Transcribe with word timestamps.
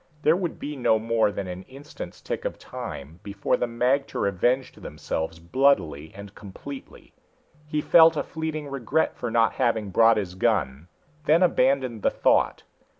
There 0.23 0.35
would 0.35 0.57
be 0.57 0.75
no 0.75 0.97
more 0.97 1.31
than 1.31 1.45
an 1.47 1.61
instant's 1.67 2.21
tick 2.21 2.43
of 2.43 2.57
time 2.57 3.19
before 3.21 3.55
the 3.55 3.67
magter 3.67 4.27
avenged 4.27 4.81
themselves 4.81 5.37
bloodily 5.37 6.11
and 6.15 6.33
completely. 6.33 7.13
He 7.67 7.81
felt 7.81 8.17
a 8.17 8.23
fleeting 8.23 8.67
regret 8.67 9.15
for 9.15 9.29
not 9.29 9.53
having 9.61 9.91
brought 9.91 10.17
his 10.17 10.33
gun, 10.33 10.87
then 11.25 11.43
abandoned 11.43 12.01
the 12.01 12.09
thought. 12.09 12.63